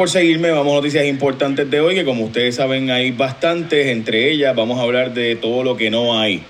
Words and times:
Por 0.00 0.08
seguirme, 0.08 0.50
vamos 0.50 0.72
a 0.72 0.76
noticias 0.76 1.04
importantes 1.04 1.70
de 1.70 1.78
hoy, 1.78 1.94
que 1.94 2.06
como 2.06 2.24
ustedes 2.24 2.54
saben 2.54 2.90
hay 2.90 3.10
bastantes, 3.10 3.88
entre 3.88 4.30
ellas 4.30 4.56
vamos 4.56 4.78
a 4.78 4.82
hablar 4.84 5.12
de 5.12 5.36
todo 5.36 5.62
lo 5.62 5.76
que 5.76 5.90
no 5.90 6.18
hay, 6.18 6.42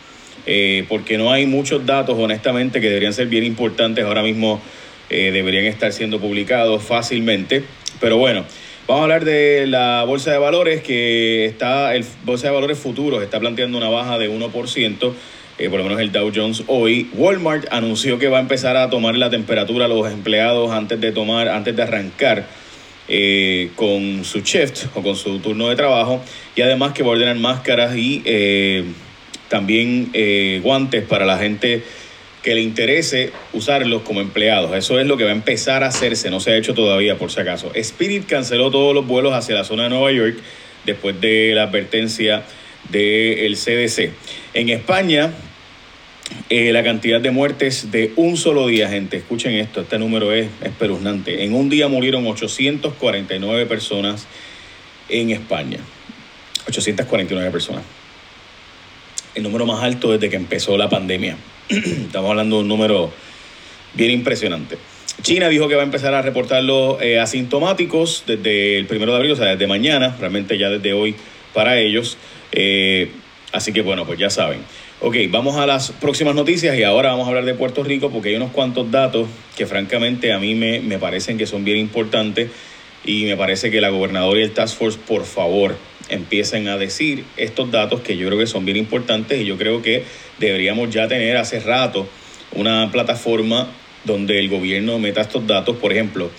eh, 0.46 0.84
porque 0.88 1.19
no 1.19 1.33
hay 1.33 1.46
muchos 1.46 1.84
datos, 1.84 2.17
honestamente, 2.17 2.81
que 2.81 2.86
deberían 2.86 3.13
ser 3.13 3.26
bien 3.26 3.42
importantes, 3.42 4.05
ahora 4.05 4.23
mismo 4.23 4.60
eh, 5.08 5.33
deberían 5.33 5.65
estar 5.65 5.92
siendo 5.92 6.21
publicados 6.21 6.84
fácilmente, 6.84 7.65
pero 8.00 8.18
bueno, 8.18 8.45
vamos 8.86 9.00
a 9.00 9.02
hablar 9.02 9.25
de 9.25 9.67
la 9.67 10.05
Bolsa 10.05 10.30
de 10.30 10.39
Valores, 10.39 10.80
que 10.85 11.46
está, 11.46 11.96
el 11.96 12.05
Bolsa 12.25 12.46
de 12.46 12.55
Valores 12.55 12.79
Futuros 12.79 13.21
está 13.21 13.41
planteando 13.41 13.79
una 13.79 13.89
baja 13.89 14.17
de 14.17 14.30
1%, 14.30 15.12
eh, 15.59 15.69
por 15.69 15.79
lo 15.79 15.82
menos 15.82 15.98
el 15.98 16.12
Dow 16.12 16.30
Jones 16.32 16.62
hoy. 16.69 17.11
Walmart 17.14 17.67
anunció 17.73 18.17
que 18.21 18.29
va 18.29 18.39
a 18.39 18.43
empezar 18.43 18.77
a 18.77 18.91
tomar 18.91 19.17
la 19.17 19.29
temperatura 19.29 19.87
a 19.87 19.89
los 19.89 20.09
empleados 20.09 20.71
antes 20.71 21.01
de 21.01 21.11
tomar, 21.11 21.48
antes 21.48 21.75
de 21.75 21.82
arrancar 21.82 22.60
eh, 23.13 23.71
con 23.75 24.25
su 24.25 24.39
shift 24.41 24.85
o 24.95 25.03
con 25.03 25.17
su 25.17 25.41
turno 25.41 25.68
de 25.68 25.75
trabajo 25.75 26.23
y 26.55 26.63
además 26.63 26.93
que 26.93 27.03
va 27.03 27.09
a 27.09 27.13
ordenar 27.13 27.35
máscaras 27.35 27.96
y 27.96 28.23
eh, 28.25 28.85
también 29.49 30.11
eh, 30.13 30.61
guantes 30.63 31.03
para 31.03 31.27
la 31.27 31.37
gente 31.37 31.82
que 32.45 32.54
le 32.54 32.60
interese 32.60 33.32
usarlos 33.52 34.02
como 34.02 34.20
empleados. 34.20 34.77
Eso 34.77 35.01
es 35.01 35.09
lo 35.09 35.16
que 35.16 35.24
va 35.24 35.30
a 35.30 35.32
empezar 35.32 35.82
a 35.82 35.88
hacerse, 35.88 36.30
no 36.30 36.38
se 36.38 36.52
ha 36.52 36.56
hecho 36.56 36.73
todavía 36.73 37.18
por 37.18 37.32
si 37.32 37.41
acaso. 37.41 37.73
Spirit 37.74 38.27
canceló 38.27 38.70
todos 38.70 38.95
los 38.95 39.04
vuelos 39.04 39.32
hacia 39.32 39.56
la 39.56 39.65
zona 39.65 39.82
de 39.82 39.88
Nueva 39.88 40.12
York 40.12 40.37
después 40.87 41.20
de 41.20 41.51
la 41.52 41.65
advertencia 41.65 42.45
del 42.90 43.56
CDC. 43.56 44.12
En 44.54 44.68
España, 44.68 45.32
eh, 46.48 46.72
la 46.72 46.82
cantidad 46.82 47.20
de 47.20 47.30
muertes 47.30 47.90
de 47.90 48.12
un 48.16 48.36
solo 48.36 48.66
día, 48.66 48.88
gente. 48.88 49.16
Escuchen 49.16 49.54
esto, 49.54 49.82
este 49.82 49.98
número 49.98 50.32
es 50.32 50.48
espeluznante. 50.62 51.44
En 51.44 51.54
un 51.54 51.68
día 51.68 51.88
murieron 51.88 52.26
849 52.26 53.66
personas 53.66 54.26
en 55.08 55.30
España. 55.30 55.78
849 56.66 57.50
personas. 57.50 57.82
El 59.34 59.45
número 59.45 59.66
más 59.66 59.82
alto 59.82 60.12
desde 60.12 60.28
que 60.28 60.37
empezó 60.37 60.76
la 60.76 60.88
pandemia. 60.88 61.37
Estamos 61.68 62.30
hablando 62.30 62.56
de 62.56 62.62
un 62.62 62.68
número 62.68 63.12
bien 63.94 64.11
impresionante. 64.11 64.77
China 65.22 65.48
dijo 65.48 65.69
que 65.69 65.75
va 65.75 65.83
a 65.83 65.84
empezar 65.84 66.15
a 66.15 66.22
reportar 66.22 66.65
los 66.65 67.00
eh, 67.03 67.19
asintomáticos 67.19 68.25
desde 68.27 68.78
el 68.78 68.87
primero 68.87 69.12
de 69.12 69.19
abril, 69.19 69.33
o 69.33 69.37
sea, 69.37 69.47
desde 69.47 69.67
mañana, 69.67 70.17
realmente 70.19 70.56
ya 70.56 70.70
desde 70.70 70.92
hoy 70.92 71.15
para 71.53 71.78
ellos. 71.78 72.17
Eh, 72.53 73.11
así 73.53 73.73
que 73.73 73.83
bueno, 73.83 74.06
pues 74.06 74.19
ya 74.19 74.31
saben. 74.31 74.61
Ok, 75.01 75.17
vamos 75.31 75.56
a 75.56 75.67
las 75.67 75.93
próximas 75.93 76.34
noticias 76.34 76.77
y 76.79 76.83
ahora 76.83 77.11
vamos 77.11 77.27
a 77.27 77.29
hablar 77.29 77.45
de 77.45 77.55
Puerto 77.55 77.83
Rico 77.83 78.11
porque 78.11 78.31
hay 78.31 78.37
unos 78.37 78.51
cuantos 78.51 78.91
datos 78.91 79.29
que 79.56 79.67
francamente 79.67 80.33
a 80.33 80.39
mí 80.39 80.55
me, 80.55 80.81
me 80.81 80.98
parecen 80.98 81.39
que 81.39 81.47
son 81.47 81.65
bien 81.65 81.78
importantes 81.78 82.51
y 83.05 83.25
me 83.25 83.37
parece 83.37 83.71
que 83.71 83.81
la 83.81 83.89
gobernadora 83.89 84.41
y 84.41 84.43
el 84.43 84.53
Task 84.53 84.77
Force, 84.77 84.98
por 85.06 85.25
favor, 85.25 85.77
empiecen 86.11 86.69
a 86.69 86.77
decir 86.77 87.25
estos 87.37 87.71
datos 87.71 88.01
que 88.01 88.17
yo 88.17 88.27
creo 88.27 88.39
que 88.39 88.47
son 88.47 88.65
bien 88.65 88.77
importantes 88.77 89.41
y 89.41 89.45
yo 89.45 89.56
creo 89.56 89.81
que 89.81 90.05
deberíamos 90.39 90.91
ya 90.91 91.09
tener 91.09 91.37
hace 91.37 91.61
rato 91.61 92.06
una 92.53 92.91
plataforma 92.91 93.69
donde 94.05 94.39
el 94.39 94.48
gobierno 94.48 94.98
meta 94.98 95.21
estos 95.21 95.47
datos, 95.47 95.77
por 95.77 95.93
ejemplo, 95.93 96.31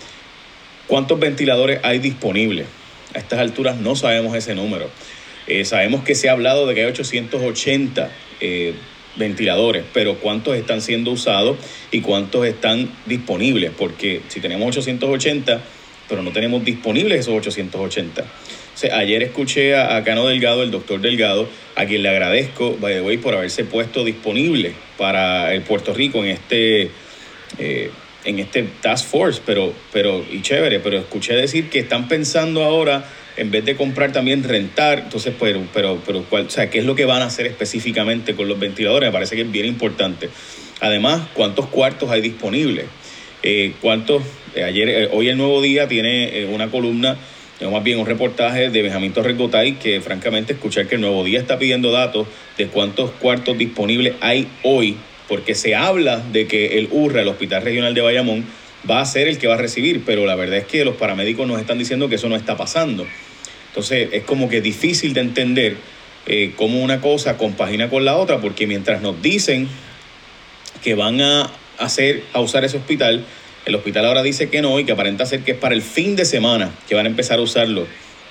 ¿cuántos 0.87 1.19
ventiladores 1.19 1.79
hay 1.83 1.99
disponibles? 1.99 2.67
A 3.13 3.19
estas 3.19 3.39
alturas 3.39 3.77
no 3.77 3.95
sabemos 3.95 4.35
ese 4.35 4.55
número. 4.55 4.89
Eh, 5.51 5.65
sabemos 5.65 6.05
que 6.05 6.15
se 6.15 6.29
ha 6.29 6.31
hablado 6.31 6.65
de 6.65 6.73
que 6.73 6.81
hay 6.81 6.87
880 6.87 8.09
eh, 8.39 8.73
ventiladores, 9.17 9.83
pero 9.93 10.15
cuántos 10.15 10.55
están 10.55 10.79
siendo 10.79 11.11
usados 11.11 11.57
y 11.91 11.99
cuántos 11.99 12.45
están 12.45 12.89
disponibles, 13.05 13.71
porque 13.77 14.21
si 14.29 14.39
tenemos 14.39 14.77
880, 14.77 15.61
pero 16.07 16.23
no 16.23 16.31
tenemos 16.31 16.63
disponibles 16.63 17.19
esos 17.19 17.33
880. 17.33 18.23
ayer 18.93 19.23
escuché 19.23 19.75
a, 19.75 20.01
Cano 20.05 20.25
Delgado, 20.25 20.63
el 20.63 20.71
doctor 20.71 21.01
Delgado, 21.01 21.49
a 21.75 21.85
quien 21.85 22.03
le 22.03 22.09
agradezco, 22.09 22.77
by 22.79 22.93
the 22.93 23.01
way, 23.01 23.17
por 23.17 23.35
haberse 23.35 23.65
puesto 23.65 24.05
disponible 24.05 24.71
para 24.97 25.53
el 25.53 25.63
Puerto 25.63 25.93
Rico 25.93 26.23
en 26.23 26.29
este, 26.29 26.91
eh, 27.57 27.91
en 28.23 28.39
este 28.39 28.63
Task 28.81 29.05
Force, 29.07 29.41
pero, 29.45 29.73
pero, 29.91 30.23
y 30.31 30.41
chévere, 30.41 30.79
pero 30.79 30.97
escuché 30.97 31.33
decir 31.33 31.69
que 31.69 31.79
están 31.79 32.07
pensando 32.07 32.63
ahora 32.63 33.05
en 33.37 33.49
vez 33.49 33.65
de 33.65 33.75
comprar 33.75 34.11
también 34.11 34.43
rentar, 34.43 34.99
entonces, 34.99 35.33
pero, 35.39 35.61
pero, 35.73 36.01
pero 36.05 36.23
¿cuál, 36.29 36.47
o 36.47 36.49
sea, 36.49 36.69
¿qué 36.69 36.79
es 36.79 36.85
lo 36.85 36.95
que 36.95 37.05
van 37.05 37.21
a 37.21 37.25
hacer 37.25 37.45
específicamente 37.47 38.35
con 38.35 38.47
los 38.47 38.59
ventiladores? 38.59 39.07
Me 39.07 39.13
parece 39.13 39.35
que 39.35 39.43
es 39.43 39.51
bien 39.51 39.65
importante. 39.65 40.29
Además, 40.81 41.21
¿cuántos 41.33 41.67
cuartos 41.67 42.09
hay 42.11 42.21
disponibles? 42.21 42.85
Eh, 43.43 43.73
¿Cuántos? 43.81 44.23
Eh, 44.55 44.63
ayer, 44.63 44.89
eh, 44.89 45.09
hoy 45.11 45.29
el 45.29 45.37
Nuevo 45.37 45.61
Día 45.61 45.87
tiene 45.87 46.45
una 46.51 46.69
columna, 46.69 47.17
o 47.63 47.71
más 47.71 47.83
bien 47.83 47.99
un 47.99 48.05
reportaje 48.05 48.69
de 48.69 48.81
Benjamín 48.81 49.13
Torres 49.13 49.37
Gotay, 49.37 49.73
que 49.73 50.01
francamente 50.01 50.53
escuchar 50.53 50.87
que 50.87 50.95
el 50.95 51.01
Nuevo 51.01 51.23
Día 51.23 51.39
está 51.39 51.57
pidiendo 51.57 51.91
datos 51.91 52.27
de 52.57 52.67
cuántos 52.67 53.11
cuartos 53.11 53.57
disponibles 53.57 54.15
hay 54.19 54.47
hoy, 54.63 54.97
porque 55.31 55.55
se 55.55 55.75
habla 55.75 56.17
de 56.17 56.45
que 56.45 56.77
el 56.77 56.89
URRA, 56.91 57.21
el 57.21 57.29
Hospital 57.29 57.61
Regional 57.61 57.93
de 57.93 58.01
Bayamón, 58.01 58.43
va 58.89 58.99
a 58.99 59.05
ser 59.05 59.29
el 59.29 59.37
que 59.37 59.47
va 59.47 59.53
a 59.53 59.57
recibir, 59.57 60.03
pero 60.05 60.25
la 60.25 60.35
verdad 60.35 60.57
es 60.57 60.65
que 60.65 60.83
los 60.83 60.97
paramédicos 60.97 61.47
nos 61.47 61.57
están 61.57 61.77
diciendo 61.77 62.09
que 62.09 62.15
eso 62.15 62.27
no 62.27 62.35
está 62.35 62.57
pasando. 62.57 63.07
Entonces 63.69 64.09
es 64.11 64.25
como 64.25 64.49
que 64.49 64.59
difícil 64.59 65.13
de 65.13 65.21
entender 65.21 65.77
eh, 66.25 66.51
cómo 66.57 66.81
una 66.81 66.99
cosa 66.99 67.37
compagina 67.37 67.89
con 67.89 68.03
la 68.03 68.17
otra, 68.17 68.41
porque 68.41 68.67
mientras 68.67 69.01
nos 69.01 69.21
dicen 69.21 69.69
que 70.83 70.95
van 70.95 71.21
a 71.21 71.49
hacer, 71.77 72.23
a 72.33 72.41
usar 72.41 72.65
ese 72.65 72.75
hospital, 72.75 73.23
el 73.65 73.75
hospital 73.75 74.07
ahora 74.07 74.23
dice 74.23 74.49
que 74.49 74.61
no 74.61 74.81
y 74.81 74.83
que 74.83 74.91
aparenta 74.91 75.25
ser 75.25 75.45
que 75.45 75.53
es 75.53 75.57
para 75.57 75.73
el 75.73 75.81
fin 75.81 76.17
de 76.17 76.25
semana 76.25 76.71
que 76.89 76.95
van 76.95 77.05
a 77.05 77.09
empezar 77.09 77.39
a 77.39 77.41
usarlo 77.41 77.87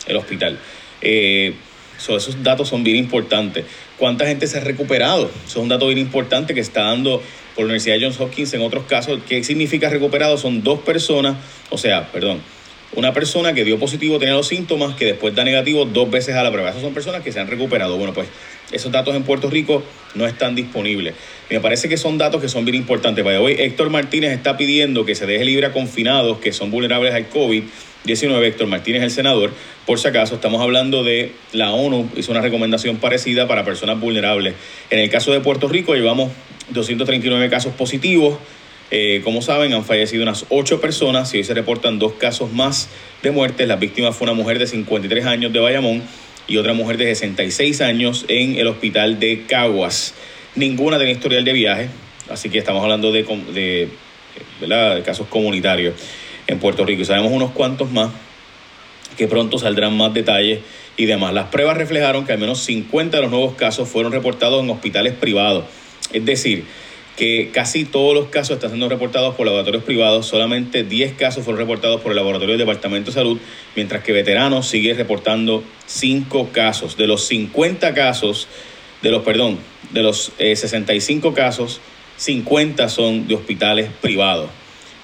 el 0.07 0.17
hospital. 0.19 0.59
Eh, 1.01 1.55
esos 1.97 2.43
datos 2.43 2.69
son 2.69 2.85
bien 2.85 2.97
importantes. 2.97 3.65
¿Cuánta 4.01 4.27
gente 4.27 4.47
se 4.47 4.57
ha 4.57 4.61
recuperado? 4.63 5.31
Eso 5.45 5.59
es 5.59 5.63
un 5.63 5.69
dato 5.69 5.87
bien 5.87 5.99
importante 5.99 6.55
que 6.55 6.61
está 6.61 6.85
dando 6.85 7.23
por 7.55 7.65
la 7.65 7.65
Universidad 7.67 7.97
de 7.97 8.05
Johns 8.07 8.19
Hopkins 8.19 8.55
en 8.55 8.63
otros 8.63 8.85
casos. 8.85 9.21
¿Qué 9.29 9.45
significa 9.45 9.91
recuperado? 9.91 10.39
Son 10.39 10.63
dos 10.63 10.81
personas, 10.81 11.37
o 11.69 11.77
sea, 11.77 12.11
perdón, 12.11 12.41
una 12.95 13.13
persona 13.13 13.53
que 13.53 13.65
dio 13.65 13.79
positivo 13.79 14.19
tenía 14.19 14.35
los 14.35 14.49
síntomas, 14.49 14.97
que 14.97 15.05
después 15.05 15.35
da 15.35 15.45
negativo 15.45 15.85
dos 15.85 16.11
veces 16.11 16.35
a 16.35 16.43
la 16.43 16.51
prueba. 16.51 16.71
Esas 16.71 16.83
son 16.83 16.93
personas 16.93 17.23
que 17.23 17.31
se 17.31 17.39
han 17.39 17.47
recuperado. 17.47 17.97
Bueno, 17.97 18.13
pues 18.13 18.29
esos 18.73 18.91
datos 18.91 19.15
en 19.15 19.23
Puerto 19.23 19.49
Rico 19.49 19.83
no 20.15 20.27
están 20.27 20.55
disponibles. 20.55 21.15
Me 21.49 21.61
parece 21.61 21.89
que 21.89 21.97
son 21.97 22.19
datos 22.19 22.41
que 22.41 22.49
son 22.49 22.65
bien 22.65 22.77
importantes. 22.77 23.25
Para 23.25 23.41
hoy, 23.41 23.55
Héctor 23.59 23.91
Martínez 23.91 24.33
está 24.33 24.57
pidiendo 24.57 25.05
que 25.05 25.15
se 25.15 25.27
deje 25.27 25.45
libre 25.45 25.67
a 25.67 25.73
confinados 25.73 26.39
que 26.39 26.53
son 26.53 26.71
vulnerables 26.71 27.15
al 27.15 27.31
COVID-19. 27.31 28.45
Héctor 28.45 28.67
Martínez, 28.67 29.03
el 29.03 29.11
senador. 29.11 29.53
Por 29.87 29.99
si 30.01 30.09
acaso, 30.09 30.37
estamos 30.37 30.61
hablando 30.61 31.05
de 31.05 31.33
la 31.53 31.73
ONU, 31.73 32.09
hizo 32.17 32.33
una 32.33 32.41
recomendación 32.41 32.97
parecida 32.97 33.47
para 33.47 33.65
personas 33.65 34.01
vulnerables. 34.01 34.55
En 34.91 34.99
el 34.99 35.11
caso 35.11 35.33
de 35.33 35.41
Puerto 35.41 35.69
Rico, 35.69 35.95
llevamos 35.95 36.31
239 36.71 37.51
casos 37.51 37.73
positivos. 37.75 38.39
Eh, 38.91 39.21
como 39.23 39.41
saben, 39.41 39.73
han 39.73 39.85
fallecido 39.85 40.23
unas 40.23 40.47
ocho 40.49 40.81
personas 40.81 41.33
y 41.33 41.39
hoy 41.39 41.45
se 41.45 41.55
reportan 41.55 41.99
dos 41.99 42.15
casos 42.15 42.53
más 42.53 42.89
de 43.23 43.31
muerte. 43.31 43.67
La 43.67 43.77
víctima 43.77 44.13
fue 44.13 44.25
una 44.25 44.35
mujer 44.35 44.59
de 44.59 44.67
53 44.67 45.27
años 45.27 45.53
de 45.53 45.61
Bayamón 45.61 46.03
y 46.49 46.57
otra 46.57 46.73
mujer 46.73 46.97
de 46.97 47.07
66 47.07 47.81
años 47.81 48.25
en 48.29 48.57
el 48.57 48.67
hospital 48.67 49.21
de 49.21 49.45
Caguas. 49.47 50.15
Ninguna 50.57 50.99
tenía 50.99 51.15
historial 51.15 51.45
de 51.45 51.53
viaje, 51.53 51.89
así 52.29 52.51
que 52.51 52.59
estamos 52.59 52.83
hablando 52.83 53.13
de, 53.13 53.23
de 53.23 55.03
casos 55.05 55.29
comunitarios 55.29 55.95
en 56.49 56.59
Puerto 56.59 56.85
Rico. 56.85 57.03
Y 57.03 57.05
sabemos 57.05 57.31
unos 57.31 57.53
cuantos 57.53 57.93
más 57.93 58.11
que 59.17 59.29
pronto 59.29 59.59
saldrán 59.59 59.97
más 59.97 60.13
detalles 60.13 60.61
y 60.97 61.07
demás. 61.07 61.33
Las 61.33 61.47
pruebas 61.47 61.77
reflejaron 61.77 62.27
que 62.27 62.33
al 62.33 62.39
menos 62.39 62.61
50 62.61 63.19
de 63.19 63.23
los 63.23 63.31
nuevos 63.31 63.55
casos 63.55 63.89
fueron 63.89 64.11
reportados 64.11 64.63
en 64.65 64.71
hospitales 64.71 65.13
privados. 65.13 65.65
Es 66.13 66.25
decir, 66.25 66.65
que 67.21 67.51
casi 67.53 67.85
todos 67.85 68.15
los 68.15 68.29
casos 68.29 68.53
están 68.53 68.71
siendo 68.71 68.89
reportados 68.89 69.35
por 69.35 69.45
laboratorios 69.45 69.85
privados, 69.85 70.25
solamente 70.25 70.85
10 70.85 71.17
casos 71.17 71.45
fueron 71.45 71.61
reportados 71.61 72.01
por 72.01 72.13
el 72.13 72.17
laboratorio 72.17 72.57
del 72.57 72.67
Departamento 72.67 73.11
de 73.11 73.15
Salud, 73.15 73.39
mientras 73.77 74.03
que 74.03 74.13
Veteranos 74.13 74.67
sigue 74.67 74.95
reportando 74.95 75.63
5 75.85 76.49
casos. 76.51 76.97
De 76.97 77.07
los 77.07 77.27
50 77.27 77.93
casos, 77.93 78.49
de 79.03 79.11
los, 79.11 79.23
perdón, 79.23 79.59
de 79.91 80.03
los 80.03 80.33
65 80.39 81.29
eh, 81.29 81.33
casos, 81.35 81.83
50 82.17 82.89
son 82.89 83.29
de 83.29 83.35
hospitales 83.35 83.91
privados, 84.01 84.49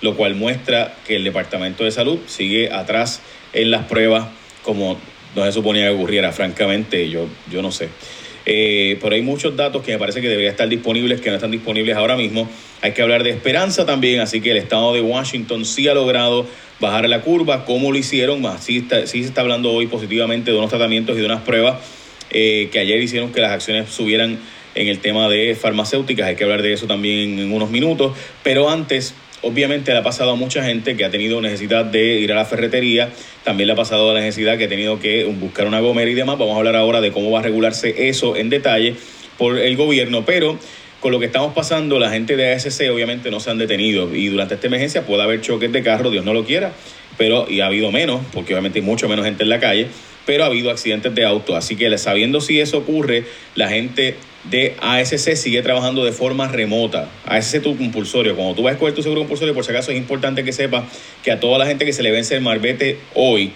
lo 0.01 0.17
cual 0.17 0.37
muestra 0.37 0.97
que 1.07 1.17
el 1.17 1.25
Departamento 1.25 1.85
de 1.85 1.91
Salud 1.91 2.19
sigue 2.25 2.73
atrás 2.73 3.21
en 3.53 3.71
las 3.71 3.85
pruebas 3.85 4.29
como 4.63 4.97
no 5.35 5.45
se 5.45 5.53
suponía 5.53 5.89
que 5.89 5.95
ocurriera, 5.95 6.33
francamente, 6.33 7.11
yo, 7.11 7.27
yo 7.53 7.61
no 7.61 7.71
sé. 7.71 7.91
Eh, 8.49 8.97
pero 9.03 9.17
hay 9.17 9.23
muchos 9.23 9.57
datos 9.57 9.83
que 9.83 9.91
me 9.93 9.99
parece 9.99 10.21
que 10.21 10.29
deberían 10.29 10.53
estar 10.53 10.69
disponibles, 10.69 11.21
que 11.21 11.31
no 11.31 11.35
están 11.35 11.51
disponibles 11.51 11.97
ahora 11.97 12.17
mismo. 12.17 12.49
Hay 12.81 12.93
que 12.93 13.03
hablar 13.03 13.25
de 13.25 13.31
esperanza 13.31 13.85
también, 13.85 14.21
así 14.21 14.41
que 14.41 14.53
el 14.53 14.57
estado 14.57 14.95
de 14.95 15.01
Washington 15.01 15.65
sí 15.65 15.89
ha 15.89 15.95
logrado 15.95 16.47
bajar 16.79 17.09
la 17.09 17.23
curva. 17.23 17.65
¿Cómo 17.65 17.91
lo 17.91 17.99
hicieron? 17.99 18.45
Sí, 18.61 18.87
sí 19.07 19.23
se 19.23 19.29
está 19.29 19.41
hablando 19.41 19.73
hoy 19.73 19.89
positivamente 19.89 20.53
de 20.53 20.57
unos 20.57 20.71
tratamientos 20.71 21.17
y 21.17 21.21
de 21.21 21.27
unas 21.27 21.43
pruebas 21.43 21.79
eh, 22.31 22.69
que 22.71 22.79
ayer 22.79 23.03
hicieron 23.03 23.33
que 23.33 23.41
las 23.41 23.51
acciones 23.51 23.91
subieran 23.91 24.39
en 24.77 24.89
el 24.89 25.01
tema 25.01 25.29
de 25.29 25.57
farmacéuticas. 25.57 26.29
Hay 26.29 26.37
que 26.37 26.45
hablar 26.45 26.63
de 26.63 26.73
eso 26.73 26.87
también 26.87 27.39
en 27.41 27.53
unos 27.53 27.71
minutos. 27.71 28.17
Pero 28.45 28.71
antes, 28.71 29.15
Obviamente 29.43 29.93
le 29.93 29.99
ha 29.99 30.03
pasado 30.03 30.31
a 30.31 30.35
mucha 30.35 30.65
gente 30.65 30.97
que 30.97 31.05
ha 31.05 31.11
tenido 31.11 31.41
necesidad 31.41 31.85
de 31.85 32.21
ir 32.21 32.33
a 32.33 32.35
la 32.35 32.45
ferretería, 32.45 33.11
también 33.45 33.67
le 33.67 33.75
ha 33.75 33.77
pasado 33.77 34.13
la 34.13 34.21
necesidad 34.21 34.59
que 34.59 34.65
ha 34.65 34.69
tenido 34.69 34.99
que 34.99 35.25
buscar 35.25 35.67
una 35.67 35.81
gomera 35.81 36.11
y 36.11 36.15
demás. 36.15 36.39
Vamos 36.39 36.55
a 36.55 36.59
hablar 36.59 36.77
ahora 36.77 37.01
de 37.01 37.13
cómo 37.13 37.31
va 37.31 37.41
a 37.41 37.43
regularse 37.43 38.09
eso 38.09 38.37
en 38.37 38.51
detalle 38.51 38.95
por 39.39 39.59
el 39.59 39.77
gobierno, 39.77 40.25
pero 40.25 40.59
con 41.01 41.13
lo 41.13 41.21
que 41.21 41.27
estamos 41.27 41.53
pasando, 41.53 41.99
la 41.99 42.11
gente 42.11 42.37
de 42.37 42.53
ASC 42.55 42.91
obviamente 42.91 43.31
no 43.31 43.39
se 43.39 43.51
han 43.51 43.59
detenido 43.59 44.15
y 44.15 44.29
durante 44.29 44.55
esta 44.55 44.67
emergencia 44.67 45.07
puede 45.07 45.23
haber 45.23 45.41
choques 45.43 45.71
de 45.71 45.83
carro, 45.83 46.11
Dios 46.11 46.25
no 46.25 46.33
lo 46.33 46.45
quiera, 46.45 46.73
pero 47.19 47.47
y 47.49 47.61
ha 47.61 47.67
habido 47.67 47.93
menos, 47.93 48.23
porque 48.33 48.55
obviamente 48.55 48.79
hay 48.79 48.85
mucho 48.85 49.09
menos 49.09 49.25
gente 49.25 49.43
en 49.43 49.51
la 49.51 49.61
calle, 49.61 49.89
pero 50.25 50.45
ha 50.45 50.47
habido 50.47 50.71
accidentes 50.71 51.15
de 51.15 51.25
auto, 51.25 51.55
así 51.55 51.77
que 51.77 51.97
sabiendo 51.99 52.41
si 52.41 52.61
eso 52.61 52.79
ocurre, 52.79 53.25
la 53.55 53.69
gente 53.69 54.17
de 54.51 54.77
ASC 54.81 55.35
sigue 55.37 55.63
trabajando 55.63 56.05
de 56.05 56.13
forma 56.13 56.49
remota. 56.49 57.09
ASC 57.27 57.63
tu 57.63 57.77
compulsorio, 57.77 58.37
cuando 58.37 58.55
tú 58.55 58.63
vas 58.63 58.71
a 58.71 58.75
escoger 58.75 58.95
tu 58.95 59.03
seguro 59.03 59.23
compulsorio, 59.23 59.55
por 59.55 59.65
si 59.65 59.71
acaso 59.71 59.91
es 59.91 59.97
importante 59.97 60.45
que 60.45 60.53
sepas 60.53 60.85
que 61.23 61.33
a 61.33 61.41
toda 61.41 61.59
la 61.59 61.67
gente 61.67 61.85
que 61.85 61.93
se 61.93 62.03
le 62.03 62.11
vence 62.11 62.35
el 62.35 62.43
marbete 62.43 62.99
hoy, 63.15 63.53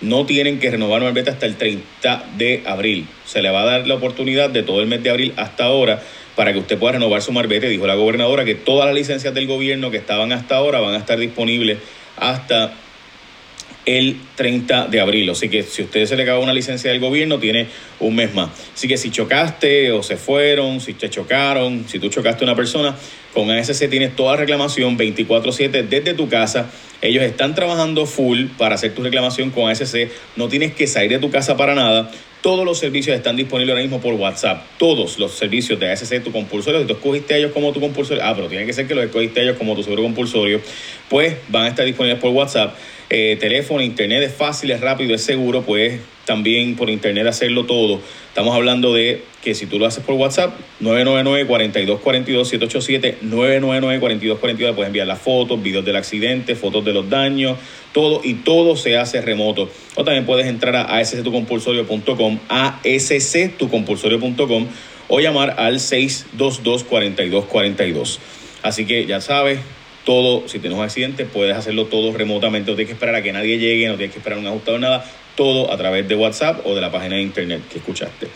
no 0.00 0.26
tienen 0.26 0.58
que 0.58 0.70
renovar 0.70 1.00
marbete 1.02 1.30
hasta 1.30 1.46
el 1.46 1.56
30 1.56 2.24
de 2.36 2.62
abril. 2.66 3.06
Se 3.24 3.40
le 3.40 3.50
va 3.50 3.62
a 3.62 3.64
dar 3.64 3.86
la 3.86 3.94
oportunidad 3.94 4.50
de 4.50 4.62
todo 4.62 4.80
el 4.80 4.86
mes 4.86 5.02
de 5.02 5.10
abril 5.10 5.32
hasta 5.36 5.64
ahora 5.64 6.02
para 6.34 6.52
que 6.52 6.58
usted 6.58 6.78
pueda 6.78 6.92
renovar 6.92 7.22
su 7.22 7.32
marbete. 7.32 7.68
Dijo 7.68 7.86
la 7.86 7.94
gobernadora 7.94 8.44
que 8.44 8.54
todas 8.54 8.86
las 8.86 8.94
licencias 8.94 9.32
del 9.32 9.46
gobierno 9.46 9.90
que 9.90 9.96
estaban 9.96 10.32
hasta 10.32 10.56
ahora 10.56 10.80
van 10.80 10.94
a 10.94 10.98
estar 10.98 11.18
disponibles 11.18 11.78
hasta 12.16 12.74
el 13.86 14.16
30 14.34 14.88
de 14.88 15.00
abril. 15.00 15.30
Así 15.30 15.48
que 15.48 15.62
si 15.62 15.82
a 15.82 15.84
usted 15.86 16.04
se 16.04 16.16
le 16.16 16.24
acaba 16.24 16.40
una 16.40 16.52
licencia 16.52 16.90
del 16.90 17.00
gobierno, 17.00 17.38
tiene 17.38 17.68
un 18.00 18.14
mes 18.14 18.34
más. 18.34 18.50
Así 18.74 18.86
que 18.88 18.98
si 18.98 19.10
chocaste 19.10 19.92
o 19.92 20.02
se 20.02 20.16
fueron, 20.16 20.80
si 20.80 20.92
te 20.92 21.08
chocaron, 21.08 21.86
si 21.88 21.98
tú 21.98 22.08
chocaste 22.08 22.44
a 22.44 22.46
una 22.46 22.56
persona, 22.56 22.96
con 23.32 23.50
ASC 23.50 23.88
tienes 23.88 24.14
toda 24.16 24.36
reclamación 24.36 24.98
24/7 24.98 25.82
desde 25.82 26.14
tu 26.14 26.28
casa. 26.28 26.70
Ellos 27.00 27.22
están 27.22 27.54
trabajando 27.54 28.06
full 28.06 28.46
para 28.58 28.74
hacer 28.74 28.94
tu 28.94 29.02
reclamación 29.02 29.50
con 29.50 29.70
ASC. 29.70 30.10
No 30.36 30.48
tienes 30.48 30.74
que 30.74 30.86
salir 30.86 31.10
de 31.10 31.18
tu 31.18 31.30
casa 31.30 31.56
para 31.56 31.74
nada. 31.74 32.10
Todos 32.46 32.64
los 32.64 32.78
servicios 32.78 33.16
están 33.16 33.34
disponibles 33.34 33.72
ahora 33.72 33.82
mismo 33.82 34.00
por 34.00 34.14
WhatsApp. 34.14 34.62
Todos 34.78 35.18
los 35.18 35.32
servicios 35.32 35.80
de 35.80 35.90
ASC, 35.90 36.22
tu 36.22 36.30
compulsorio. 36.30 36.78
Si 36.78 36.86
tú 36.86 36.92
escogiste 36.92 37.34
a 37.34 37.38
ellos 37.38 37.50
como 37.50 37.72
tu 37.72 37.80
compulsorio, 37.80 38.22
ah, 38.24 38.34
pero 38.36 38.46
tiene 38.46 38.64
que 38.64 38.72
ser 38.72 38.86
que 38.86 38.94
los 38.94 39.04
escogiste 39.04 39.40
a 39.40 39.42
ellos 39.42 39.56
como 39.56 39.74
tu 39.74 39.82
seguro 39.82 40.04
compulsorio, 40.04 40.60
pues 41.10 41.38
van 41.48 41.64
a 41.64 41.68
estar 41.70 41.84
disponibles 41.84 42.20
por 42.20 42.30
WhatsApp. 42.30 42.76
Eh, 43.10 43.36
teléfono, 43.40 43.82
internet 43.82 44.22
es 44.22 44.32
fácil, 44.32 44.70
es 44.70 44.80
rápido, 44.80 45.12
es 45.12 45.24
seguro, 45.24 45.62
puedes 45.62 46.00
también 46.26 46.76
por 46.76 46.90
internet 46.90 47.26
hacerlo 47.26 47.64
todo. 47.64 48.02
Estamos 48.28 48.54
hablando 48.54 48.92
de 48.92 49.22
que 49.42 49.54
si 49.54 49.64
tú 49.64 49.78
lo 49.78 49.86
haces 49.86 50.04
por 50.04 50.16
WhatsApp, 50.16 50.52
999-4242-787, 50.82 53.20
999-4242, 53.22 54.74
puedes 54.74 54.88
enviar 54.88 55.06
las 55.06 55.20
fotos, 55.20 55.62
videos 55.62 55.86
del 55.86 55.96
accidente, 55.96 56.54
fotos 56.54 56.84
de 56.84 56.92
los 56.92 57.08
daños, 57.08 57.56
todo 57.92 58.20
y 58.22 58.34
todo 58.34 58.76
se 58.76 58.98
hace 58.98 59.22
remoto. 59.22 59.70
O 59.94 60.04
también 60.04 60.26
puedes 60.26 60.46
entrar 60.46 60.76
a 60.76 60.98
asctucompulsorio.com, 60.98 62.40
asctucompulsorio.com 62.48 64.66
o 65.08 65.20
llamar 65.20 65.54
al 65.58 65.76
622-4242. 65.76 68.18
Así 68.62 68.84
que 68.84 69.06
ya 69.06 69.20
sabes, 69.20 69.60
todo, 70.04 70.48
si 70.48 70.58
tienes 70.58 70.76
un 70.78 70.84
accidente, 70.84 71.24
puedes 71.24 71.56
hacerlo 71.56 71.86
todo 71.86 72.12
remotamente, 72.12 72.70
no 72.70 72.76
tienes 72.76 72.90
que 72.90 72.94
esperar 72.94 73.14
a 73.14 73.22
que 73.22 73.32
nadie 73.32 73.58
llegue, 73.58 73.88
no 73.88 73.96
tienes 73.96 74.12
que 74.12 74.18
esperar 74.18 74.38
un 74.38 74.46
ajustador, 74.46 74.80
nada, 74.80 75.02
todo 75.36 75.72
a 75.72 75.76
través 75.76 76.08
de 76.08 76.14
WhatsApp 76.14 76.66
o 76.66 76.74
de 76.74 76.80
la 76.80 76.90
página 76.90 77.16
de 77.16 77.22
internet 77.22 77.62
que 77.70 77.78
escuchaste. 77.78 78.28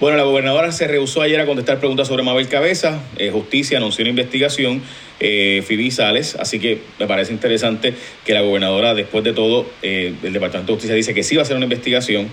Bueno, 0.00 0.16
la 0.16 0.24
gobernadora 0.24 0.72
se 0.72 0.88
rehusó 0.88 1.22
ayer 1.22 1.40
a 1.40 1.46
contestar 1.46 1.78
preguntas 1.78 2.08
sobre 2.08 2.24
Mabel 2.24 2.48
Cabeza. 2.48 3.00
Eh, 3.16 3.30
Justicia 3.30 3.78
anunció 3.78 4.02
una 4.02 4.10
investigación, 4.10 4.82
eh, 5.20 5.62
Phoebe 5.66 5.90
Sales, 5.90 6.36
así 6.38 6.58
que 6.58 6.80
me 6.98 7.06
parece 7.06 7.32
interesante 7.32 7.94
que 8.26 8.34
la 8.34 8.40
gobernadora, 8.40 8.94
después 8.94 9.22
de 9.22 9.32
todo, 9.32 9.66
eh, 9.82 10.12
el 10.22 10.32
Departamento 10.32 10.72
de 10.72 10.76
Justicia 10.76 10.96
dice 10.96 11.14
que 11.14 11.22
sí 11.22 11.36
va 11.36 11.42
a 11.42 11.44
hacer 11.44 11.56
una 11.56 11.64
investigación 11.64 12.28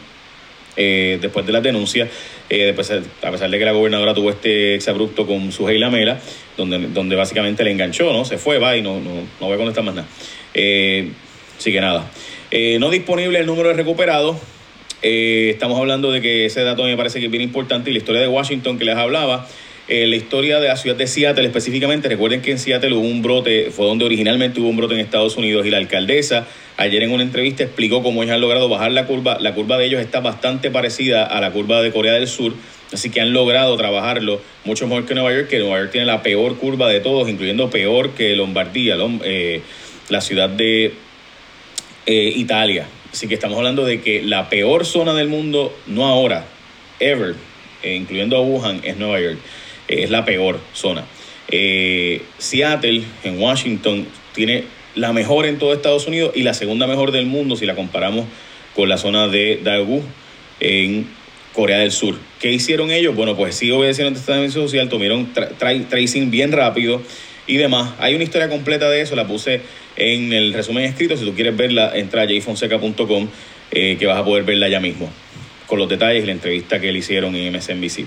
eh, 0.77 1.19
después 1.21 1.45
de 1.45 1.51
las 1.51 1.61
denuncias, 1.61 2.09
eh, 2.49 2.69
a 2.71 2.75
pesar 3.31 3.49
de 3.49 3.59
que 3.59 3.65
la 3.65 3.73
gobernadora 3.73 4.13
tuvo 4.13 4.29
este 4.29 4.75
exabrupto 4.75 5.27
con 5.27 5.51
su 5.51 5.67
Lamela, 5.67 6.19
donde, 6.55 6.79
donde 6.87 7.15
básicamente 7.15 7.63
le 7.63 7.71
enganchó, 7.71 8.13
¿no? 8.13 8.23
Se 8.23 8.37
fue, 8.37 8.57
va 8.57 8.77
y 8.77 8.81
no, 8.81 8.99
no, 9.01 9.15
no 9.39 9.47
voy 9.47 9.53
a 9.53 9.57
contestar 9.57 9.83
más 9.83 9.95
nada. 9.95 10.07
Eh, 10.53 11.11
así 11.57 11.71
que 11.71 11.81
nada. 11.81 12.09
no 12.79 12.89
disponible 12.89 13.39
el 13.39 13.45
número 13.45 13.69
de 13.69 13.75
recuperados. 13.75 14.37
estamos 15.01 15.79
hablando 15.79 16.11
de 16.11 16.21
que 16.21 16.45
ese 16.45 16.63
dato 16.63 16.83
me 16.83 16.97
parece 16.97 17.19
que 17.19 17.25
es 17.25 17.31
bien 17.31 17.43
importante 17.43 17.89
y 17.89 17.93
la 17.93 17.99
historia 17.99 18.21
de 18.21 18.27
Washington 18.27 18.77
que 18.77 18.85
les 18.85 18.95
hablaba 18.95 19.47
eh, 19.87 20.07
la 20.07 20.15
historia 20.15 20.61
de 20.61 20.69
la 20.69 20.77
ciudad 20.77 20.95
de 20.95 21.05
Seattle 21.05 21.45
específicamente, 21.45 22.07
recuerden 22.07 22.41
que 22.41 22.51
en 22.51 22.59
Seattle 22.59 22.93
hubo 22.93 23.05
un 23.05 23.21
brote, 23.21 23.71
fue 23.71 23.85
donde 23.85 24.05
originalmente 24.05 24.61
hubo 24.61 24.69
un 24.69 24.77
brote 24.77 24.93
en 24.93 25.01
Estados 25.01 25.35
Unidos 25.35 25.65
y 25.65 25.69
la 25.69 25.79
alcaldesa 25.79 26.47
ayer 26.77 27.03
en 27.03 27.11
una 27.11 27.23
entrevista 27.23 27.63
explicó 27.63 28.01
cómo 28.01 28.23
ellos 28.23 28.35
han 28.35 28.39
logrado 28.39 28.69
bajar 28.69 28.93
la 28.93 29.05
curva. 29.05 29.37
La 29.41 29.53
curva 29.53 29.77
de 29.77 29.87
ellos 29.87 29.99
está 29.99 30.21
bastante 30.21 30.71
parecida 30.71 31.25
a 31.25 31.41
la 31.41 31.51
curva 31.51 31.81
de 31.81 31.91
Corea 31.91 32.13
del 32.13 32.27
Sur, 32.27 32.53
así 32.93 33.09
que 33.09 33.19
han 33.19 33.33
logrado 33.33 33.75
trabajarlo 33.75 34.39
mucho 34.63 34.87
mejor 34.87 35.05
que 35.05 35.13
Nueva 35.13 35.33
York, 35.33 35.49
que 35.49 35.59
Nueva 35.59 35.79
York 35.79 35.91
tiene 35.91 36.07
la 36.07 36.23
peor 36.23 36.57
curva 36.57 36.87
de 36.87 37.01
todos, 37.01 37.27
incluyendo 37.27 37.69
peor 37.69 38.11
que 38.11 38.33
Lombardía, 38.37 38.95
eh, 39.25 39.61
la 40.07 40.21
ciudad 40.21 40.47
de 40.47 40.93
eh, 42.05 42.33
Italia. 42.35 42.87
Así 43.11 43.27
que 43.27 43.33
estamos 43.33 43.57
hablando 43.57 43.85
de 43.85 44.01
que 44.01 44.21
la 44.21 44.49
peor 44.49 44.85
zona 44.85 45.13
del 45.13 45.27
mundo, 45.27 45.75
no 45.87 46.05
ahora, 46.05 46.45
ever, 46.99 47.35
incluyendo 47.83 48.37
a 48.37 48.41
Wuhan, 48.41 48.81
es 48.83 48.97
Nueva 48.97 49.19
York 49.19 49.39
es 49.91 50.09
la 50.09 50.25
peor 50.25 50.59
zona. 50.73 51.05
Eh, 51.49 52.21
Seattle, 52.37 53.03
en 53.23 53.39
Washington, 53.39 54.07
tiene 54.33 54.63
la 54.95 55.13
mejor 55.13 55.45
en 55.45 55.57
todo 55.57 55.73
Estados 55.73 56.07
Unidos 56.07 56.31
y 56.35 56.43
la 56.43 56.53
segunda 56.53 56.87
mejor 56.87 57.11
del 57.11 57.25
mundo 57.25 57.55
si 57.55 57.65
la 57.65 57.75
comparamos 57.75 58.25
con 58.75 58.89
la 58.89 58.97
zona 58.97 59.27
de 59.27 59.59
Daegu 59.63 60.01
en 60.59 61.07
Corea 61.53 61.79
del 61.79 61.91
Sur. 61.91 62.15
¿Qué 62.39 62.51
hicieron 62.51 62.91
ellos? 62.91 63.15
Bueno, 63.15 63.35
pues 63.35 63.55
sí 63.55 63.69
obedecieron 63.71 64.13
esta 64.13 64.35
dimensión 64.35 64.65
social, 64.65 64.89
tomaron 64.89 65.29
tracing 65.89 66.31
bien 66.31 66.51
rápido 66.51 67.01
y 67.51 67.57
demás. 67.57 67.95
Hay 67.99 68.15
una 68.15 68.23
historia 68.23 68.47
completa 68.47 68.89
de 68.89 69.01
eso, 69.01 69.13
la 69.13 69.27
puse 69.27 69.59
en 69.97 70.31
el 70.31 70.53
resumen 70.53 70.85
escrito. 70.85 71.17
Si 71.17 71.25
tú 71.25 71.35
quieres 71.35 71.57
verla, 71.57 71.91
entra 71.93 72.21
a 72.21 72.25
jfonseca.com 72.25 73.27
eh, 73.71 73.97
que 73.99 74.05
vas 74.05 74.17
a 74.17 74.23
poder 74.23 74.45
verla 74.45 74.69
ya 74.69 74.79
mismo 74.79 75.11
con 75.67 75.77
los 75.77 75.89
detalles 75.89 76.23
y 76.23 76.25
la 76.25 76.31
entrevista 76.31 76.79
que 76.79 76.93
le 76.93 76.99
hicieron 76.99 77.35
en 77.35 77.53
MSNBC. 77.53 78.05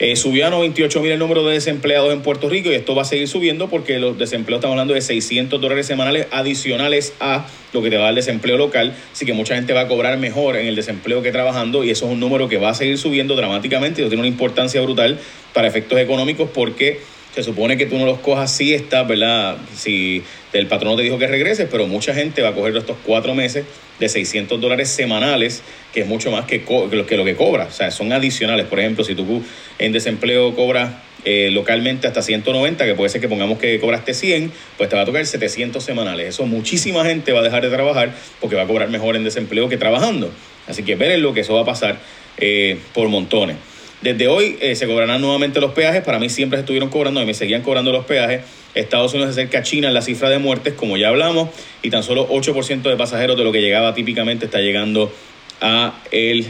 Eh, 0.00 0.16
subió 0.16 0.46
a 0.46 0.50
98 0.50 1.00
mil 1.02 1.12
el 1.12 1.18
número 1.20 1.44
de 1.44 1.54
desempleados 1.54 2.12
en 2.12 2.22
Puerto 2.22 2.48
Rico 2.48 2.70
y 2.72 2.74
esto 2.74 2.96
va 2.96 3.02
a 3.02 3.04
seguir 3.04 3.28
subiendo 3.28 3.68
porque 3.68 4.00
los 4.00 4.18
desempleos 4.18 4.58
estamos 4.58 4.74
hablando 4.74 4.94
de 4.94 5.02
600 5.02 5.60
dólares 5.60 5.86
semanales 5.86 6.26
adicionales 6.32 7.12
a 7.20 7.46
lo 7.72 7.82
que 7.82 7.90
te 7.90 7.96
va 7.96 8.08
el 8.08 8.14
desempleo 8.16 8.56
local, 8.56 8.94
así 9.12 9.26
que 9.26 9.34
mucha 9.34 9.54
gente 9.54 9.72
va 9.72 9.82
a 9.82 9.88
cobrar 9.88 10.18
mejor 10.18 10.56
en 10.56 10.66
el 10.66 10.74
desempleo 10.74 11.22
que 11.22 11.30
trabajando 11.30 11.84
y 11.84 11.90
eso 11.90 12.06
es 12.06 12.12
un 12.12 12.18
número 12.18 12.48
que 12.48 12.56
va 12.56 12.70
a 12.70 12.74
seguir 12.74 12.98
subiendo 12.98 13.36
dramáticamente 13.36 14.02
y 14.02 14.06
tiene 14.06 14.20
una 14.20 14.28
importancia 14.28 14.80
brutal 14.80 15.18
para 15.52 15.68
efectos 15.68 15.98
económicos 15.98 16.48
porque 16.52 17.00
se 17.34 17.42
supone 17.42 17.76
que 17.76 17.86
tú 17.86 17.96
no 17.98 18.06
los 18.06 18.18
cojas 18.18 18.50
si 18.50 18.74
estás, 18.74 19.06
¿verdad? 19.06 19.56
Si 19.76 20.22
el 20.52 20.66
patrón 20.66 20.96
te 20.96 21.02
dijo 21.02 21.18
que 21.18 21.26
regreses, 21.26 21.68
pero 21.70 21.86
mucha 21.86 22.14
gente 22.14 22.42
va 22.42 22.50
a 22.50 22.54
coger 22.54 22.76
estos 22.76 22.96
cuatro 23.04 23.34
meses 23.34 23.64
de 24.00 24.08
600 24.08 24.60
dólares 24.60 24.88
semanales, 24.88 25.62
que 25.92 26.00
es 26.00 26.06
mucho 26.06 26.30
más 26.30 26.46
que, 26.46 26.62
que, 26.62 27.16
lo 27.16 27.24
que 27.24 27.36
cobra. 27.36 27.66
O 27.66 27.70
sea, 27.70 27.90
son 27.90 28.12
adicionales. 28.12 28.66
Por 28.66 28.80
ejemplo, 28.80 29.04
si 29.04 29.14
tú 29.14 29.42
en 29.78 29.92
desempleo 29.92 30.54
cobras 30.56 30.90
eh, 31.24 31.50
localmente 31.52 32.06
hasta 32.06 32.22
190, 32.22 32.84
que 32.84 32.94
puede 32.94 33.10
ser 33.10 33.20
que 33.20 33.28
pongamos 33.28 33.58
que 33.58 33.78
cobraste 33.78 34.14
100, 34.14 34.50
pues 34.76 34.88
te 34.88 34.96
va 34.96 35.02
a 35.02 35.04
tocar 35.04 35.24
700 35.24 35.84
semanales. 35.84 36.28
Eso 36.28 36.46
muchísima 36.46 37.04
gente 37.04 37.32
va 37.32 37.40
a 37.40 37.42
dejar 37.42 37.62
de 37.62 37.70
trabajar 37.70 38.12
porque 38.40 38.56
va 38.56 38.62
a 38.62 38.66
cobrar 38.66 38.88
mejor 38.88 39.16
en 39.16 39.24
desempleo 39.24 39.68
que 39.68 39.76
trabajando. 39.76 40.32
Así 40.66 40.82
que 40.82 40.96
ver 40.96 41.18
lo 41.18 41.34
que 41.34 41.40
eso 41.40 41.54
va 41.54 41.62
a 41.62 41.64
pasar 41.66 41.98
eh, 42.38 42.78
por 42.94 43.08
montones. 43.08 43.56
Desde 44.02 44.28
hoy 44.28 44.56
eh, 44.60 44.74
se 44.76 44.86
cobrarán 44.86 45.20
nuevamente 45.20 45.60
los 45.60 45.72
peajes. 45.72 46.02
Para 46.02 46.18
mí 46.18 46.30
siempre 46.30 46.56
se 46.56 46.60
estuvieron 46.60 46.88
cobrando 46.88 47.20
y 47.22 47.26
me 47.26 47.34
seguían 47.34 47.62
cobrando 47.62 47.92
los 47.92 48.06
peajes. 48.06 48.42
Estados 48.74 49.12
Unidos 49.12 49.34
se 49.34 49.40
acerca 49.42 49.58
a 49.58 49.62
China 49.62 49.88
en 49.88 49.94
la 49.94 50.02
cifra 50.02 50.30
de 50.30 50.38
muertes, 50.38 50.74
como 50.74 50.96
ya 50.96 51.08
hablamos, 51.08 51.50
y 51.82 51.90
tan 51.90 52.02
solo 52.02 52.28
8% 52.28 52.82
de 52.82 52.96
pasajeros 52.96 53.36
de 53.36 53.44
lo 53.44 53.52
que 53.52 53.60
llegaba 53.60 53.94
típicamente 53.94 54.46
está 54.46 54.60
llegando 54.60 55.12
a 55.60 56.00
el 56.12 56.46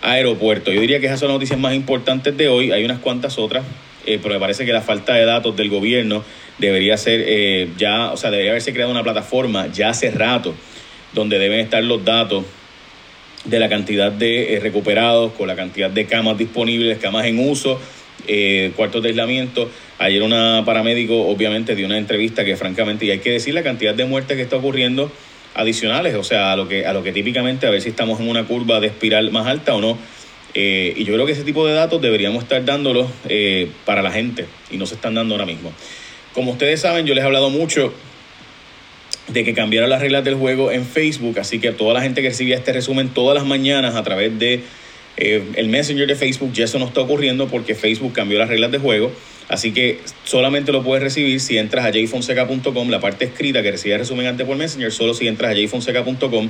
aeropuerto. 0.00 0.72
Yo 0.72 0.80
diría 0.80 0.98
que 0.98 1.06
esas 1.06 1.20
son 1.20 1.28
las 1.28 1.36
noticias 1.36 1.60
más 1.60 1.74
importantes 1.74 2.36
de 2.36 2.48
hoy. 2.48 2.72
Hay 2.72 2.84
unas 2.84 2.98
cuantas 2.98 3.38
otras, 3.38 3.64
eh, 4.06 4.18
pero 4.20 4.34
me 4.34 4.40
parece 4.40 4.64
que 4.64 4.72
la 4.72 4.80
falta 4.80 5.14
de 5.14 5.24
datos 5.24 5.54
del 5.56 5.68
gobierno 5.68 6.24
debería 6.58 6.96
ser 6.96 7.22
eh, 7.26 7.68
ya, 7.78 8.10
o 8.12 8.16
sea, 8.16 8.30
debería 8.30 8.52
haberse 8.52 8.72
creado 8.72 8.90
una 8.90 9.04
plataforma 9.04 9.68
ya 9.68 9.90
hace 9.90 10.10
rato 10.10 10.54
donde 11.12 11.38
deben 11.38 11.60
estar 11.60 11.82
los 11.84 12.04
datos 12.04 12.44
de 13.44 13.58
la 13.58 13.68
cantidad 13.68 14.12
de 14.12 14.54
eh, 14.54 14.60
recuperados, 14.60 15.32
con 15.32 15.48
la 15.48 15.56
cantidad 15.56 15.90
de 15.90 16.06
camas 16.06 16.38
disponibles, 16.38 16.98
camas 16.98 17.26
en 17.26 17.38
uso, 17.38 17.80
eh, 18.28 18.72
cuartos 18.76 19.02
de 19.02 19.10
aislamiento. 19.10 19.68
Ayer 19.98 20.22
una 20.22 20.62
paramédico 20.64 21.26
obviamente 21.28 21.74
dio 21.74 21.86
una 21.86 21.98
entrevista 21.98 22.44
que 22.44 22.56
francamente, 22.56 23.06
y 23.06 23.10
hay 23.10 23.18
que 23.18 23.30
decir 23.30 23.54
la 23.54 23.62
cantidad 23.62 23.94
de 23.94 24.04
muertes 24.04 24.36
que 24.36 24.42
está 24.42 24.56
ocurriendo 24.56 25.10
adicionales, 25.54 26.14
o 26.14 26.24
sea, 26.24 26.52
a 26.52 26.56
lo 26.56 26.68
que, 26.68 26.86
a 26.86 26.92
lo 26.92 27.02
que 27.02 27.12
típicamente 27.12 27.66
a 27.66 27.70
ver 27.70 27.82
si 27.82 27.90
estamos 27.90 28.20
en 28.20 28.28
una 28.28 28.44
curva 28.44 28.80
de 28.80 28.86
espiral 28.86 29.30
más 29.32 29.46
alta 29.46 29.74
o 29.74 29.80
no. 29.80 29.98
Eh, 30.54 30.92
y 30.96 31.04
yo 31.04 31.14
creo 31.14 31.26
que 31.26 31.32
ese 31.32 31.44
tipo 31.44 31.66
de 31.66 31.72
datos 31.72 32.00
deberíamos 32.00 32.42
estar 32.42 32.62
dándolos 32.64 33.10
para 33.86 34.02
la 34.02 34.12
gente 34.12 34.46
y 34.70 34.76
no 34.76 34.86
se 34.86 34.94
están 34.94 35.14
dando 35.14 35.34
ahora 35.34 35.46
mismo. 35.46 35.72
Como 36.34 36.52
ustedes 36.52 36.80
saben, 36.80 37.06
yo 37.06 37.14
les 37.14 37.22
he 37.22 37.26
hablado 37.26 37.50
mucho 37.50 37.92
de 39.28 39.44
que 39.44 39.54
cambiaron 39.54 39.90
las 39.90 40.00
reglas 40.00 40.24
del 40.24 40.34
juego 40.34 40.72
en 40.72 40.84
Facebook, 40.84 41.38
así 41.38 41.58
que 41.58 41.72
toda 41.72 41.94
la 41.94 42.02
gente 42.02 42.22
que 42.22 42.28
recibía 42.28 42.56
este 42.56 42.72
resumen 42.72 43.08
todas 43.08 43.36
las 43.36 43.46
mañanas 43.46 43.94
a 43.94 44.02
través 44.02 44.38
de 44.38 44.60
eh, 45.16 45.42
el 45.56 45.68
Messenger 45.68 46.06
de 46.06 46.16
Facebook, 46.16 46.52
ya 46.52 46.64
eso 46.64 46.78
no 46.78 46.86
está 46.86 47.00
ocurriendo 47.00 47.48
porque 47.48 47.74
Facebook 47.74 48.12
cambió 48.12 48.38
las 48.38 48.48
reglas 48.48 48.72
de 48.72 48.78
juego. 48.78 49.12
Así 49.48 49.72
que 49.72 49.98
solamente 50.24 50.72
lo 50.72 50.82
puedes 50.82 51.02
recibir 51.02 51.38
si 51.40 51.58
entras 51.58 51.84
a 51.84 51.92
jfonseca.com, 51.92 52.88
la 52.88 53.00
parte 53.00 53.26
escrita 53.26 53.62
que 53.62 53.70
recibe 53.70 53.94
el 53.94 54.00
resumen 54.00 54.26
antes 54.26 54.46
por 54.46 54.56
Messenger, 54.56 54.90
solo 54.90 55.14
si 55.14 55.28
entras 55.28 55.52
a 55.52 55.54
jfonseca.com. 55.54 56.48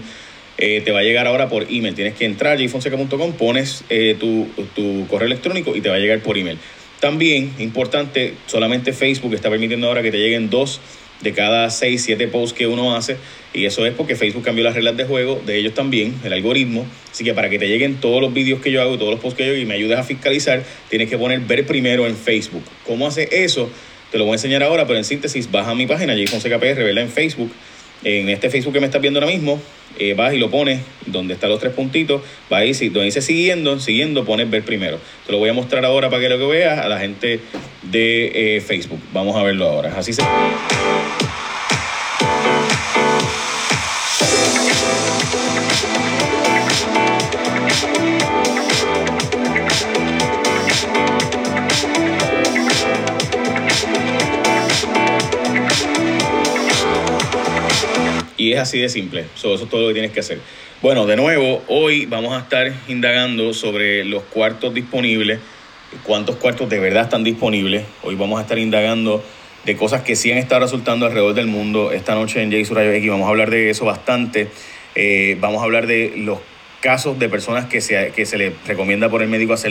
Eh, 0.59 0.83
te 0.85 0.93
va 0.93 1.01
a 1.01 1.03
llegar 1.03 1.27
ahora 1.27 1.49
por 1.49 1.65
email. 1.71 1.95
Tienes 1.95 2.15
que 2.15 2.25
entrar 2.25 2.57
a 2.57 2.61
jfonseca.com, 2.61 3.33
pones 3.33 3.85
eh, 3.89 4.17
tu, 4.21 4.47
tu 4.75 5.07
correo 5.09 5.27
electrónico 5.27 5.75
y 5.75 5.81
te 5.81 5.89
va 5.89 5.97
a 5.97 5.99
llegar 5.99 6.21
por 6.21 6.39
email. 6.39 6.59
También, 7.01 7.53
importante, 7.59 8.35
solamente 8.47 8.93
Facebook 8.93 9.35
está 9.35 9.51
permitiendo 9.51 9.89
ahora 9.89 10.03
que 10.03 10.13
te 10.13 10.19
lleguen 10.19 10.51
dos 10.51 10.81
de 11.23 11.33
cada 11.33 11.71
6, 11.71 12.03
7 12.03 12.29
posts 12.29 12.57
que 12.57 12.67
uno 12.67 12.95
hace. 12.95 13.17
Y 13.55 13.67
eso 13.67 13.85
es 13.87 13.95
porque 13.95 14.17
Facebook 14.17 14.45
cambió 14.45 14.65
las 14.65 14.75
reglas 14.75 14.97
de 14.97 15.05
juego 15.05 15.41
de 15.45 15.59
ellos 15.59 15.75
también, 15.75 16.15
el 16.25 16.33
algoritmo. 16.33 16.87
Así 17.11 17.25
que 17.25 17.35
para 17.35 17.51
que 17.51 17.59
te 17.59 17.69
lleguen 17.69 17.97
todos 17.97 18.21
los 18.21 18.33
vídeos 18.33 18.61
que 18.61 18.71
yo 18.71 18.81
hago, 18.81 18.99
todos 18.99 19.11
los 19.11 19.21
posts 19.21 19.37
que 19.37 19.45
yo 19.45 19.53
hago 19.53 19.61
y 19.61 19.67
me 19.67 19.75
ayudes 19.75 19.99
a 19.99 20.03
fiscalizar, 20.03 20.63
tienes 20.89 21.09
que 21.09 21.19
poner 21.19 21.41
ver 21.41 21.67
primero 21.67 22.07
en 22.07 22.17
Facebook. 22.17 22.65
¿Cómo 22.87 23.07
hace 23.07 23.29
eso? 23.31 23.71
Te 24.11 24.19
lo 24.19 24.25
voy 24.25 24.33
a 24.33 24.35
enseñar 24.35 24.63
ahora, 24.63 24.87
pero 24.87 24.99
en 24.99 25.05
síntesis, 25.05 25.51
baja 25.51 25.71
a 25.71 25.75
mi 25.75 25.87
página, 25.87 26.15
JSonCKPR, 26.15 26.83
¿verdad? 26.83 27.05
En 27.05 27.11
Facebook 27.11 27.51
en 28.05 28.29
este 28.29 28.51
Facebook 28.51 28.73
que 28.73 28.81
me 28.81 28.87
estás 28.87 29.01
viendo 29.01 29.21
ahora 29.21 29.31
mismo, 29.31 29.61
eh, 29.99 30.15
vas 30.15 30.35
y 30.35 30.39
lo 30.39 30.51
pones 30.51 30.81
donde 31.07 31.35
están 31.35 31.51
los 31.51 31.61
tres 31.61 31.73
puntitos, 31.73 32.23
vas 32.51 32.61
ahí, 32.61 32.73
donde 32.89 33.05
dice 33.05 33.23
siguiendo, 33.23 33.79
siguiendo, 33.79 34.25
pones 34.25 34.51
ver 34.51 34.65
primero. 34.65 34.99
Te 35.27 35.33
lo 35.33 35.39
voy 35.39 35.51
a 35.51 35.53
mostrar 35.53 35.85
ahora 35.85 36.11
para 36.11 36.23
que 36.23 36.29
lo 36.29 36.39
que 36.39 36.47
veas 36.47 36.79
a 36.79 36.89
la 36.89 36.99
gente 36.99 37.41
de 37.83 38.57
eh, 38.57 38.61
Facebook. 38.61 39.01
Vamos 39.13 39.37
a 39.37 39.43
verlo 39.43 39.69
ahora. 39.69 39.95
Así 39.97 40.13
se... 40.13 40.23
Y 58.43 58.55
es 58.55 58.59
así 58.59 58.81
de 58.81 58.89
simple. 58.89 59.25
eso 59.37 59.55
es 59.55 59.69
todo 59.71 59.83
lo 59.83 59.89
que 59.89 59.93
tienes 59.93 60.11
que 60.11 60.19
hacer. 60.19 60.41
Bueno, 60.83 61.07
de 61.07 61.15
nuevo, 61.15 61.63
hoy 61.69 62.07
vamos 62.07 62.33
a 62.33 62.41
estar 62.41 62.73
indagando 62.89 63.55
sobre 63.55 64.05
los 64.05 64.25
cuartos 64.25 64.75
disponibles, 64.75 65.39
cuántos 66.05 66.37
cuartos 66.37 66.69
de 66.69 66.79
verdad 66.79 67.05
están 67.05 67.25
disponibles. 67.25 67.85
Hoy 68.03 68.15
vamos 68.15 68.39
a 68.39 68.43
estar 68.43 68.59
indagando 68.59 69.23
de 69.65 69.77
cosas 69.77 70.03
que 70.03 70.17
sí 70.17 70.33
han 70.33 70.39
estado 70.39 70.63
resultando 70.63 71.07
alrededor 71.07 71.35
del 71.35 71.47
mundo. 71.47 71.93
Esta 71.93 72.15
noche 72.15 72.43
en 72.43 72.51
J 72.51 72.75
Rayo 72.75 72.93
X 72.93 73.11
vamos 73.11 73.27
a 73.27 73.31
hablar 73.31 73.51
de 73.51 73.71
eso 73.71 73.85
bastante. 73.85 74.49
Eh, 74.95 75.37
vamos 75.41 75.61
a 75.63 75.65
hablar 75.65 75.87
de 75.87 76.15
los 76.17 76.39
casos 76.81 77.19
de 77.19 77.29
personas 77.29 77.67
que 77.67 77.81
se, 77.81 78.13
que 78.15 78.27
se 78.27 78.37
les 78.37 78.53
recomienda 78.67 79.09
por 79.09 79.23
el 79.23 79.29
médico 79.29 79.53
hacer 79.53 79.71